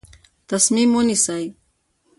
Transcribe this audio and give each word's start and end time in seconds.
تصمیم 0.49 0.91
ونیسئ. 0.97 1.45